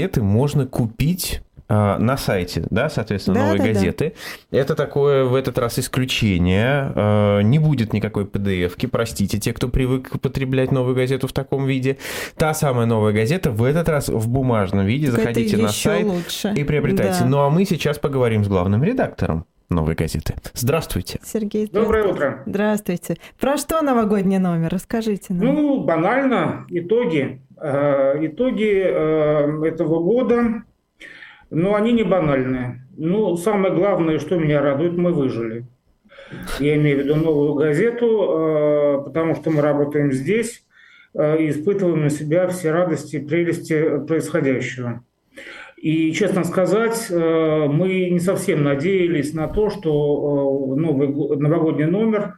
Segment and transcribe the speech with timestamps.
[0.00, 4.14] газеты можно купить а, на сайте, да, соответственно, да, новые да, газеты.
[4.50, 4.58] Да.
[4.58, 6.90] Это такое в этот раз исключение.
[6.94, 11.98] А, не будет никакой PDF-ки, простите, те, кто привык потреблять новую газету в таком виде.
[12.36, 15.10] Та самая новая газета в этот раз в бумажном виде.
[15.10, 16.54] Так Заходите на сайт лучше.
[16.56, 17.20] и приобретайте.
[17.20, 17.26] Да.
[17.26, 20.34] Ну а мы сейчас поговорим с главным редактором новой газеты.
[20.54, 21.20] Здравствуйте.
[21.22, 21.86] Сергей, здравствуйте.
[21.86, 22.42] Доброе утро.
[22.46, 23.16] Здравствуйте.
[23.38, 24.70] Про что новогодний номер?
[24.72, 25.54] Расскажите нам.
[25.54, 27.40] Ну, банально, итоги.
[27.60, 30.62] Э, итоги э, этого года
[31.52, 32.86] но они не банальные.
[32.96, 35.64] Ну, самое главное, что меня радует, мы выжили.
[36.60, 40.64] Я имею в виду новую газету, э, потому что мы работаем здесь
[41.12, 45.02] и испытываем на себя все радости и прелести происходящего.
[45.76, 52.36] И, честно сказать, мы не совсем надеялись на то, что новый новогодний номер,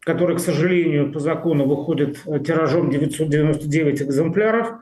[0.00, 4.80] который, к сожалению, по закону выходит тиражом 999 экземпляров,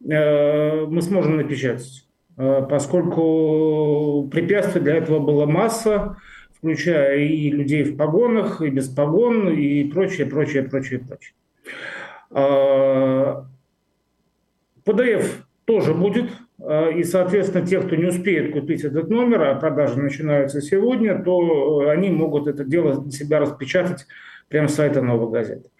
[0.00, 2.06] мы сможем напечатать.
[2.36, 6.16] Э, поскольку препятствий для этого была масса,
[6.58, 11.34] включая и людей в погонах, и без погон, и прочее, прочее, прочее, прочее.
[14.84, 15.24] PDF э,
[15.64, 20.60] тоже будет, э, и, соответственно, те, кто не успеет купить этот номер, а продажи начинаются
[20.60, 24.06] сегодня, то они могут это дело для себя распечатать
[24.48, 25.70] прямо с сайта «Новой газеты».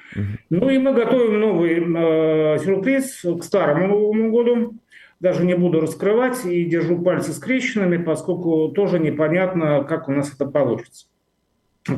[0.51, 4.75] Ну и мы готовим новый э, сюрприз к старому Новому году
[5.21, 10.47] даже не буду раскрывать и держу пальцы скрещенными, поскольку тоже непонятно, как у нас это
[10.47, 11.07] получится.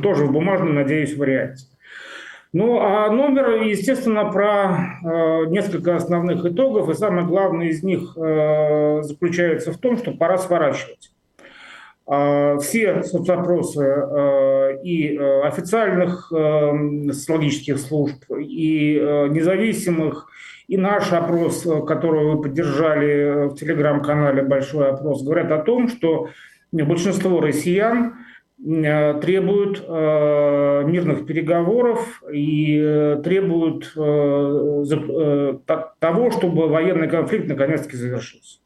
[0.03, 1.65] Тоже в бумажном, надеюсь, варианте.
[2.53, 9.03] Ну, а номер, естественно, про э, несколько основных итогов, и самое главное из них э,
[9.03, 11.11] заключается в том, что пора сворачивать.
[12.11, 20.27] Э, все соцопросы э, и э, официальных э, социологических служб, и э, независимых,
[20.69, 26.29] и наш опрос, э, который вы поддержали в телеграм-канале «Большой опрос», говорят о том, что
[26.73, 28.15] большинство россиян
[28.59, 33.93] требуют мирных переговоров и требуют
[36.01, 38.59] того, чтобы военный конфликт наконец-таки завершился.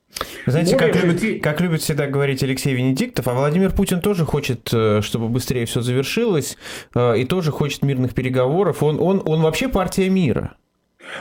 [0.47, 1.05] Знаете, как, 6...
[1.05, 5.81] любит, как любит всегда говорить Алексей Венедиктов, а Владимир Путин тоже хочет, чтобы быстрее все
[5.81, 6.59] завершилось,
[6.95, 8.83] и тоже хочет мирных переговоров.
[8.83, 10.56] Он, он, он вообще партия мира.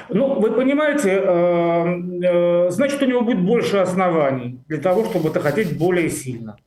[0.10, 5.40] Ну, вы понимаете, э, э, значит, у него будет больше оснований для того, чтобы это
[5.40, 6.58] хотеть более сильно.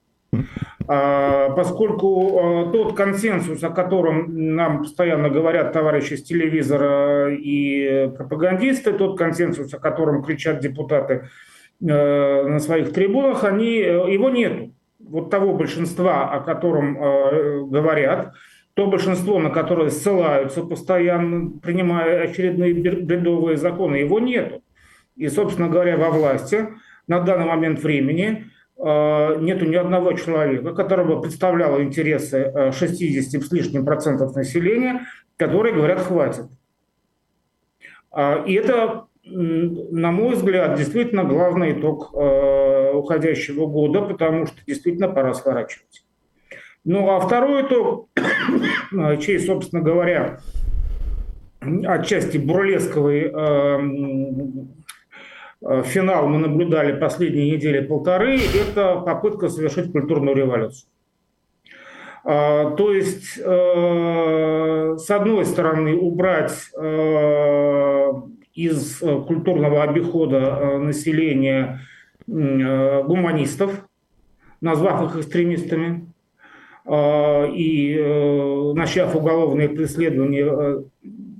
[0.87, 8.93] А, поскольку э, тот консенсус, о котором нам постоянно говорят товарищи с телевизора и пропагандисты,
[8.93, 11.29] тот консенсус, о котором кричат депутаты
[11.85, 14.75] на своих трибунах, они, его нету.
[14.99, 18.33] Вот того большинства, о котором говорят,
[18.75, 24.63] то большинство, на которое ссылаются постоянно, принимая очередные бредовые законы, его нету.
[25.17, 26.69] И, собственно говоря, во власти
[27.07, 28.47] на данный момент времени
[28.77, 35.07] э, нету ни одного человека, который бы представлял интересы 60 э, с лишним процентов населения,
[35.37, 36.47] которые говорят «хватит».
[38.11, 45.09] А, и это, на мой взгляд, действительно главный итог э, уходящего года, потому что действительно
[45.09, 46.05] пора сворачивать.
[46.85, 48.11] Ну, а второй итог,
[49.21, 50.41] чей, собственно говоря,
[51.87, 53.79] отчасти бурлесковый э,
[55.63, 60.91] э, финал мы наблюдали последние недели полторы, это попытка совершить культурную революцию.
[62.25, 68.13] Э, то есть, э, с одной стороны, убрать э,
[68.55, 71.81] из культурного обихода э, населения
[72.27, 73.87] э, гуманистов,
[74.61, 76.07] назвав их экстремистами,
[76.87, 80.83] и э, начав уголовные преследования э,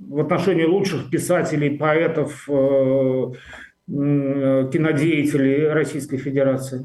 [0.09, 3.31] в отношении лучших писателей, поэтов, э,
[3.87, 6.83] кинодеятелей Российской Федерации.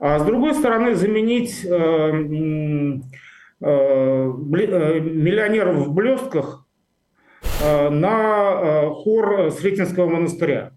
[0.00, 1.64] А с другой стороны, заменить
[3.60, 6.59] миллионеров в блестках
[7.62, 10.72] на хор Сретенского монастыря.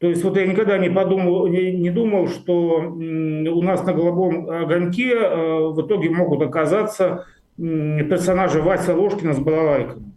[0.00, 4.48] То есть вот я никогда не подумал, не, не думал, что у нас на голубом
[4.48, 7.26] огоньке э, в итоге могут оказаться
[7.58, 10.14] персонажи Вася Ложкина с балалайками.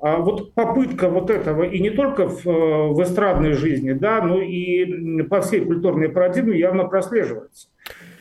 [0.00, 4.42] А вот попытка вот этого, и не только в, э, в эстрадной жизни, да, но
[4.42, 7.68] и по всей культурной парадигме явно прослеживается.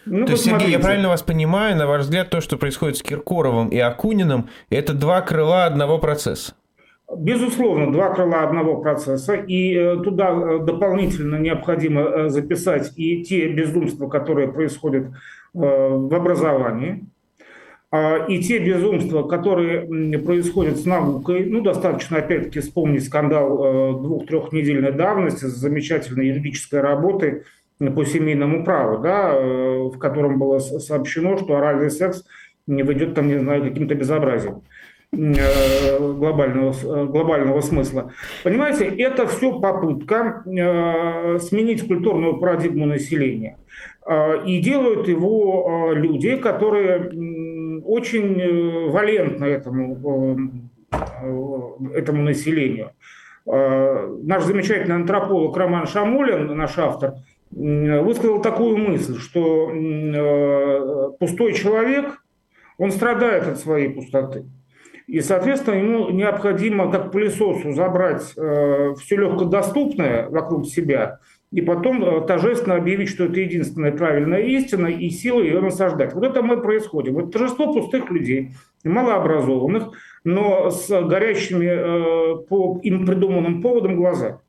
[0.09, 3.03] Ну, то есть, Сергей, я правильно вас понимаю, на ваш взгляд, то, что происходит с
[3.03, 6.53] Киркоровым и Акуниным, это два крыла одного процесса?
[7.15, 13.47] Безусловно, два крыла одного процесса, и э, туда э, дополнительно необходимо э, записать и те
[13.47, 15.07] безумства, которые происходят
[15.53, 17.05] в образовании.
[17.89, 19.87] а, и те безумства, которые
[20.19, 27.43] происходят с наукой, ну, достаточно, опять-таки, вспомнить скандал двух-трехнедельной давности с замечательной юридической работой
[27.79, 32.23] по семейному праву, да, э, в котором было сообщено, что оральный секс
[32.65, 34.61] не ведет там, не знаю, каким-то безобразием
[35.11, 38.11] э, глобального, глобального смысла.
[38.43, 43.57] Понимаете, это все попытка сменить культурную парадигму населения.
[44.45, 47.11] И делают его люди, которые
[47.87, 50.37] очень э, валентно этому,
[50.91, 52.91] э, этому населению.
[53.45, 57.13] Э, наш замечательный антрополог Роман Шамулин, наш автор,
[57.51, 59.67] высказал такую мысль, что
[61.19, 62.23] пустой человек,
[62.77, 64.45] он страдает от своей пустоты.
[65.07, 71.19] И, соответственно, ему необходимо, как пылесосу, забрать все легкодоступное вокруг себя–
[71.51, 76.13] и потом э, торжественно объявить, что это единственная правильная истина, и силой ее насаждать.
[76.13, 77.13] Вот это мы происходим.
[77.13, 78.51] Вот торжество пустых людей,
[78.83, 79.91] малообразованных,
[80.25, 84.41] но с горящими э, по им придуманным поводам глаза.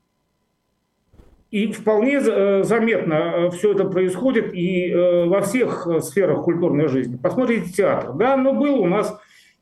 [1.51, 7.17] И вполне э, заметно все это происходит и во всех сферах культурной жизни.
[7.17, 8.13] Посмотрите театр.
[8.13, 9.19] Да, но был у нас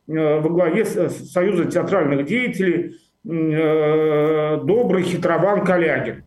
[0.07, 6.24] во главе Союза театральных деятелей добрый хитрован Калягин.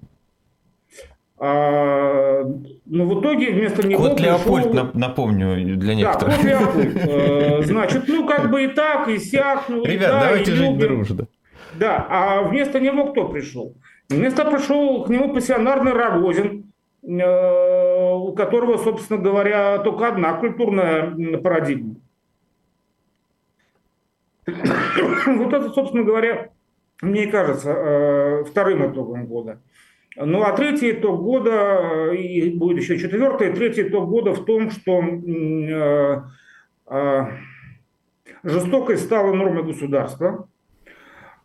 [1.43, 2.45] А,
[2.85, 6.35] но в итоге вместо него Кот Леопольд, напомню, для некоторых.
[6.35, 6.97] Да, Кот Леопольд.
[6.97, 9.65] Э, значит, ну как бы и так, и сяк.
[9.71, 11.27] Ну, Ребят, да, давайте жить дружно.
[11.79, 13.75] Да, а вместо него кто пришел?
[14.11, 16.73] Вместо пришел к нему пассионарный Рогозин,
[17.03, 21.95] э, у которого, собственно говоря, только одна культурная парадигма.
[25.27, 26.51] Вот это, собственно говоря,
[27.03, 29.61] мне кажется, э, вторым итогом года.
[30.17, 35.01] Ну а третий итог года, и будет еще четвертый, третий итог года в том, что
[35.03, 36.23] э,
[36.89, 37.21] э,
[38.43, 40.50] жестокость стала нормой государства, э,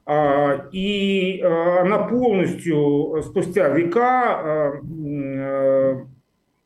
[0.07, 6.05] и э, она полностью спустя века э,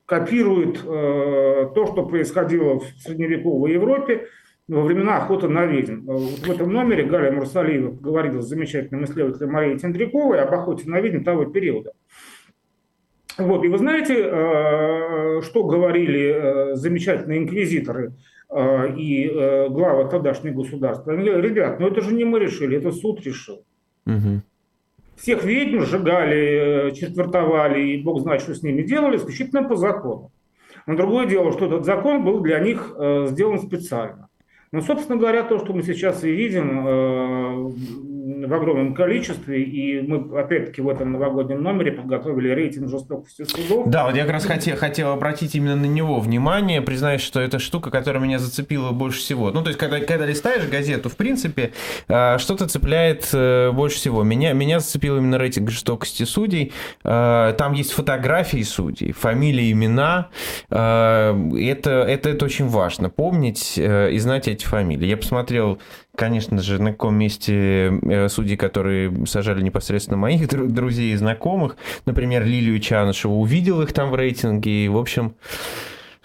[0.05, 4.27] копирует э, то, что происходило в средневековой Европе,
[4.67, 6.05] во времена охоты на ведьм.
[6.05, 10.99] Вот в этом номере Галя Мурсалиева говорила с замечательным исследователем Марией Тендряковой об охоте на
[10.99, 11.93] ведьм того периода.
[13.37, 16.33] Вот, и вы знаете, э, что говорили
[16.73, 18.11] э, замечательные инквизиторы э,
[18.51, 21.13] и глава тогдашнего государства?
[21.13, 23.63] Они говорили, ребят, ну это же не мы решили, это суд решил.
[24.05, 24.41] Угу.
[25.17, 30.31] Всех ведьм сжигали, четвертовали, и бог знает, что с ними делали, исключительно по закону.
[30.87, 32.95] Но другое дело, что этот закон был для них
[33.27, 34.29] сделан специально.
[34.71, 37.71] Ну, собственно говоря, то, что мы сейчас и видим э,
[38.49, 43.87] в огромном количестве, и мы, опять-таки, в этом новогоднем номере подготовили рейтинг жестокости судов.
[43.87, 47.59] Да, вот я как раз хотел, хотел обратить именно на него внимание, признаюсь, что это
[47.59, 49.51] штука, которая меня зацепила больше всего.
[49.51, 51.71] Ну, то есть, когда, когда листаешь газету, в принципе,
[52.07, 54.23] э, что-то цепляет э, больше всего.
[54.23, 56.73] Меня, меня зацепил именно рейтинг жестокости судей.
[57.03, 60.29] Э, там есть фотографии судей, фамилии, имена.
[60.69, 65.05] Это, это, это очень важно, помнить и знать эти фамилии.
[65.05, 65.79] Я посмотрел,
[66.19, 72.43] конечно же, на каком месте э, судьи, которые сажали непосредственно моих друзей и знакомых, например,
[72.43, 75.35] Лилию Чанышеву, увидел их там в рейтинге, и, в общем,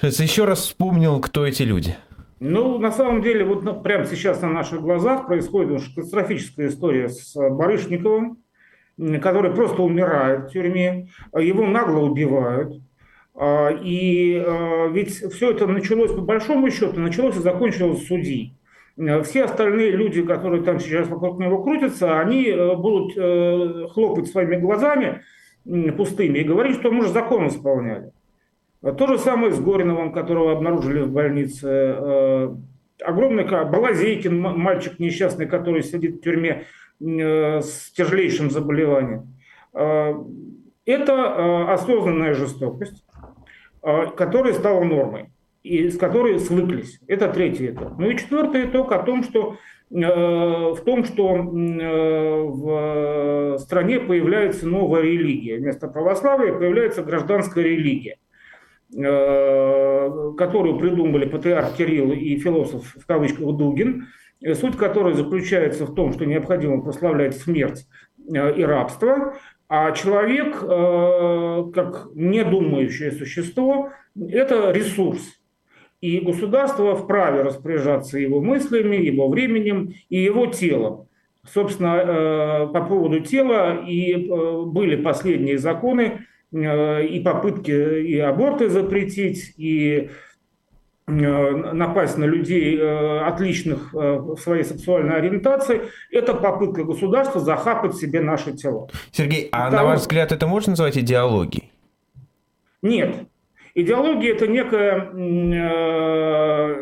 [0.03, 1.95] еще раз вспомнил, кто эти люди.
[2.41, 7.33] Ну, на самом деле, вот ну, прямо сейчас на наших глазах происходит катастрофическая история с
[7.37, 8.39] Барышниковым,
[9.23, 11.09] который просто умирает в тюрьме,
[11.39, 12.83] его нагло убивают.
[13.37, 18.57] А, и а, ведь все это началось, по большому счету, началось и закончилось судьи.
[18.97, 24.29] Э, все остальные люди, которые там сейчас вокруг него крутятся, они э, будут э, хлопать
[24.29, 25.23] своими глазами
[25.97, 28.13] пустыми и говорить, что мы же закон исполняли.
[28.83, 32.51] То же самое с Гориновым, которого обнаружили в больнице.
[33.03, 36.65] Огромный Балазейкин, мальчик несчастный, который сидит в тюрьме
[37.01, 39.35] с тяжелейшим заболеванием.
[39.73, 43.07] Это осознанная жестокость.
[43.81, 45.31] Которая стала нормой
[45.65, 47.01] с которой свыклись.
[47.09, 47.99] Это третий итог.
[47.99, 49.57] Ну и четвертый итог о том, что
[49.91, 55.57] э, в том, что э, в стране появляется новая религия.
[55.57, 58.19] Вместо православия появляется гражданская религия,
[58.95, 64.09] э, которую придумали патриарх Кирилл и философ в кавычках Дугин,
[64.53, 67.87] суть которой заключается в том, что необходимо прославлять смерть
[68.29, 69.37] и рабство,
[69.69, 75.21] а человек, как недумающее существо, это ресурс.
[76.05, 81.09] И государство вправе распоряжаться его мыслями, его временем и его телом.
[81.51, 87.71] Собственно, э, по поводу тела и э, были последние законы и попытки
[88.03, 90.11] и аборты запретить, и
[91.07, 95.81] напасть на людей, отличных в своей сексуальной ориентации,
[96.13, 98.89] это попытка государства захапать себе наши тела.
[99.11, 99.77] Сергей, а Потому...
[99.77, 101.73] на ваш взгляд это можно назвать идеологией?
[102.83, 103.27] Нет.
[103.75, 105.11] Идеология– это некая,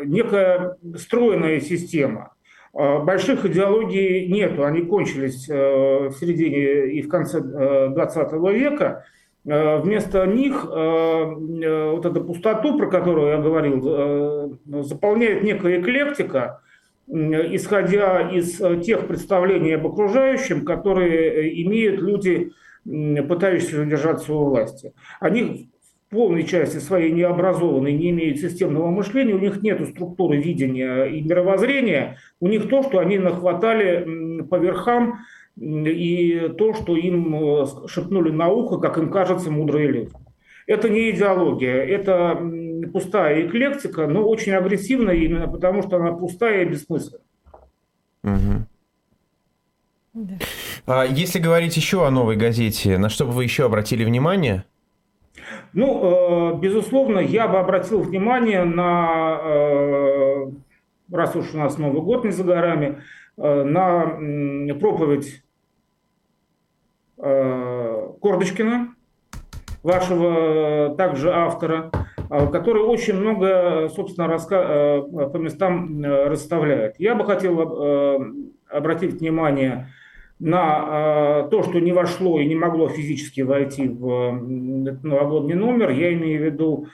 [0.05, 2.33] некая стройная система.
[2.73, 9.05] Больших идеологий нету, они кончились в середине и в конце 20 века.
[9.45, 16.61] Э, вместо них э, э, вот эту пустоту, про которую я говорил, заполняет некая эклектика,
[17.07, 22.51] исходя из тех представлений об окружающем, которые имеют люди,
[22.85, 24.93] пытающиеся удержаться у власти.
[25.19, 25.69] Они
[26.13, 32.17] полной части своей необразованные, не имеют системного мышления, у них нет структуры видения и мировоззрения,
[32.39, 35.19] у них то, что они нахватали по верхам
[35.59, 40.11] и то, что им э, шепнули на ухо, как им кажется, мудрые люди.
[40.65, 42.39] Это не идеология, это
[42.93, 47.21] пустая эклектика, но очень агрессивная именно потому, что она пустая и бессмысленная.
[48.23, 48.65] Угу.
[50.13, 50.33] Да.
[50.85, 54.63] А если говорить еще о новой газете, на что бы вы еще обратили внимание?
[55.73, 60.51] Ну, э, безусловно, я бы обратил внимание на, э,
[61.11, 63.01] раз уж у нас Новый год не за горами,
[63.35, 64.19] на
[64.79, 65.43] проповедь
[67.25, 68.95] Э, Кордочкина,
[69.81, 71.89] вашего также автора,
[72.29, 74.57] э, который очень много, собственно, раска...
[74.57, 75.01] Э,
[75.31, 76.95] по местам расставляет.
[76.99, 79.89] Я бы хотел обратить внимание на
[80.39, 85.91] то, что не вошло и не могло физически войти в этот новогодний номер.
[85.91, 86.87] Я имею в виду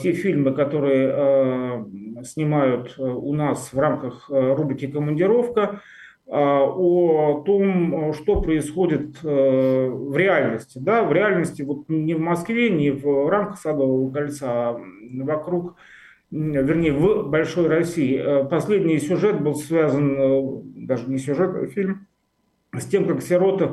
[0.00, 1.84] те фильмы, которые
[2.22, 5.80] снимают у нас в рамках рубрики «Командировка»,
[6.32, 10.78] о том, что происходит э, в реальности.
[10.78, 14.80] Да, в реальности вот не в Москве, не в рамках Садового кольца, а
[15.22, 15.74] вокруг,
[16.30, 18.16] вернее, в Большой России.
[18.16, 20.42] Э, последний сюжет был связан, э,
[20.86, 22.06] даже не сюжет, а фильм,
[22.72, 23.70] с тем, как сироты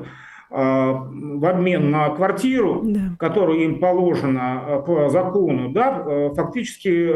[0.50, 3.02] в обмен на квартиру, да.
[3.20, 7.12] которую им положено по закону, да, фактически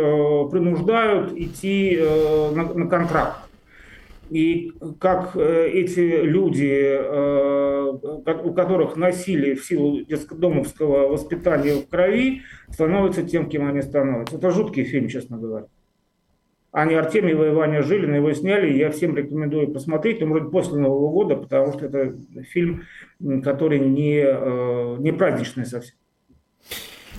[0.49, 1.97] принуждают идти
[2.53, 3.37] на, на контракт
[4.31, 12.41] и как э, эти люди, э, у которых насилие в силу детскодомовского воспитания в крови,
[12.69, 14.37] становятся тем, кем они становятся.
[14.37, 15.65] Это жуткий фильм, честно говоря.
[16.71, 21.11] Они Артемьева и Ваня Жилина его сняли, я всем рекомендую посмотреть, ну, может, после Нового
[21.11, 22.15] года, потому что это
[22.49, 22.83] фильм,
[23.43, 25.95] который не, э, не праздничный совсем.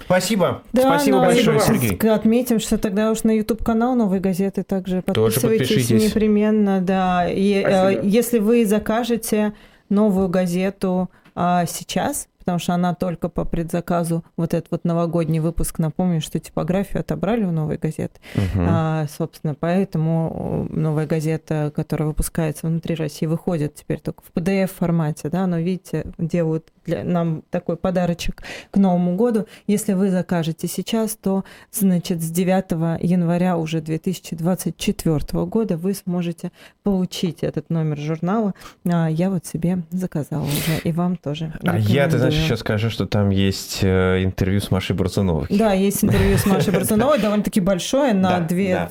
[0.04, 0.62] Спасибо.
[0.72, 1.96] Да, Спасибо большое, Сергей.
[2.10, 6.10] Отметим, что тогда уж на YouTube-канал «Новой газеты» также подписывайтесь Тоже подпишитесь.
[6.10, 6.80] непременно.
[6.80, 7.28] Да.
[7.28, 9.52] И э, если вы закажете
[9.88, 15.78] новую газету а, сейчас, потому что она только по предзаказу, вот этот вот новогодний выпуск,
[15.78, 18.20] напомню, что типографию отобрали у «Новой газеты».
[18.34, 18.64] Угу.
[18.68, 25.46] А, собственно, поэтому «Новая газета», которая выпускается внутри России, выходит теперь только в PDF-формате, да,
[25.46, 29.46] но видите, делают для нам такой подарочек к Новому году.
[29.66, 37.42] Если вы закажете сейчас, то, значит, с 9 января уже 2024 года вы сможете получить
[37.42, 38.54] этот номер журнала.
[38.90, 41.52] А я вот себе заказала уже, и вам тоже.
[41.64, 45.46] А я, ты знаешь, еще скажу, что там есть э, интервью с Машей Барцуновой.
[45.50, 48.88] Да, есть интервью с Машей Барцуновой, довольно-таки большое, на две,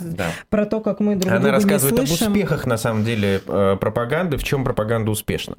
[0.50, 4.38] про то, как мы друг друга Она рассказывает об успехах, на самом деле, э, пропаганды,
[4.38, 5.56] в чем пропаганда успешна.